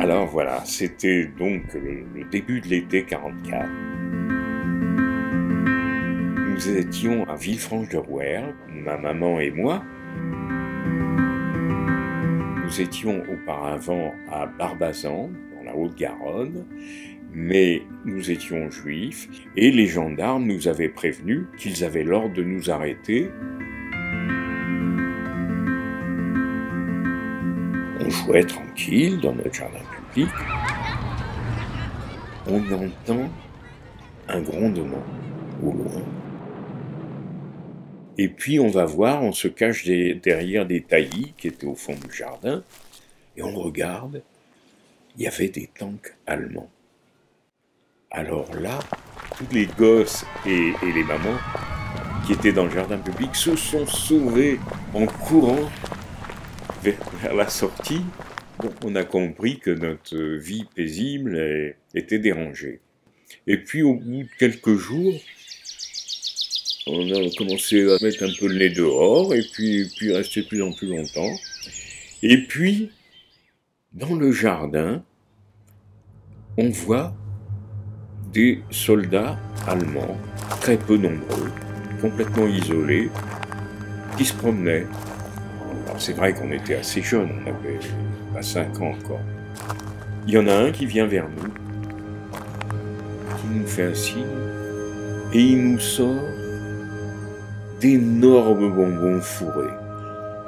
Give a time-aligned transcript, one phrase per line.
[0.00, 3.68] Alors voilà, c'était donc le, début de l'été 44.
[6.48, 9.84] Nous étions à Villefranche-de-Rouergue, ma maman et moi.
[12.64, 16.64] Nous étions auparavant à Barbazan, dans la Haute-Garonne,
[17.34, 22.70] mais nous étions juifs et les gendarmes nous avaient prévenus qu'ils avaient l'ordre de nous
[22.70, 23.28] arrêter.
[28.00, 29.78] On jouait tranquille dans notre jardin
[30.12, 30.30] public.
[32.46, 33.28] On entend
[34.28, 35.04] un grondement
[35.62, 36.02] au loin.
[38.16, 41.94] Et puis on va voir, on se cache derrière des taillis qui étaient au fond
[41.94, 42.62] du jardin,
[43.36, 44.22] et on regarde,
[45.16, 46.70] il y avait des tanks allemands.
[48.10, 48.78] Alors là,
[49.36, 51.38] tous les gosses et, et les mamans
[52.26, 54.58] qui étaient dans le jardin public se sont sauvés
[54.94, 55.70] en courant
[56.82, 58.02] vers, la sortie.
[58.84, 62.80] On a compris que notre vie paisible était dérangée.
[63.46, 65.14] Et puis au bout de quelques jours,
[66.86, 70.62] on a commencé à mettre un peu le nez dehors et puis, puis rester plus
[70.62, 71.34] en plus longtemps.
[72.22, 72.90] Et puis,
[73.92, 75.02] dans le jardin,
[76.56, 77.14] on voit
[78.32, 80.16] des soldats allemands,
[80.60, 81.50] très peu nombreux,
[82.00, 83.08] complètement isolés,
[84.16, 84.86] qui se promenaient.
[85.90, 87.80] Alors, c'est vrai qu'on était assez jeunes, on avait
[88.32, 89.18] pas 5 ans encore.
[90.28, 91.48] Il y en a un qui vient vers nous,
[93.36, 94.24] qui nous fait un signe,
[95.32, 96.28] et il nous sort
[97.80, 99.74] d'énormes bonbons fourrés.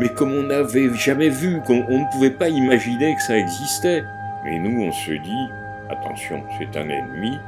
[0.00, 4.02] Mais comme on n'avait jamais vu, qu'on on ne pouvait pas imaginer que ça existait.
[4.44, 5.48] Mais nous, on se dit,
[5.88, 7.38] attention, c'est un ennemi,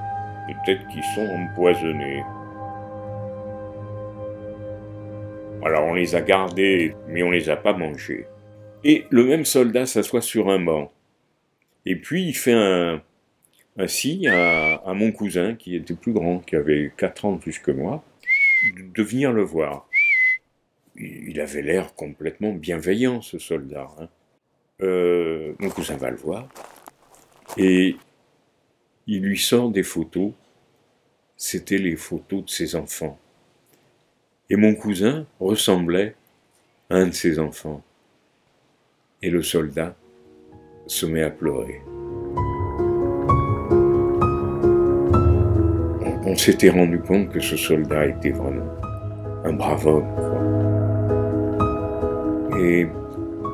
[0.65, 2.23] peut-être qu'ils sont empoisonnés.
[5.65, 8.27] Alors on les a gardés, mais on les a pas mangés.
[8.85, 10.91] Et le même soldat s'assoit sur un banc.
[11.85, 13.03] Et puis il fait un,
[13.87, 18.05] signe à, mon cousin, qui était plus grand, qui avait 4 ans plus que moi,
[18.95, 19.87] de- venir le voir.
[20.97, 23.89] Il il avait l'air complètement bienveillant, ce soldat.
[23.99, 24.09] hein.
[24.83, 26.49] Euh, mon cousin va le voir.
[27.59, 27.97] Et
[29.07, 30.33] il lui sort des photos.
[31.37, 33.19] C'était les photos de ses enfants.
[34.53, 36.17] Et mon cousin ressemblait
[36.91, 37.83] à un de ses enfants.
[39.23, 39.95] Et le soldat
[40.89, 41.81] se met à pleurer.
[46.27, 48.75] On, s'était rendu compte que ce soldat était vraiment
[49.45, 50.07] un brave homme.
[52.61, 52.89] Et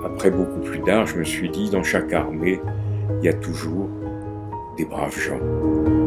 [0.05, 2.59] après beaucoup plus tard, je me suis dit, dans chaque armée,
[3.21, 3.91] il y a toujours
[4.79, 6.06] des braves gens.